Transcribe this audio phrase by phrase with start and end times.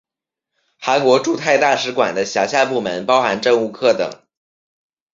[0.79, 4.09] 韩国驻泰大使馆的辖下部门包含政务课等。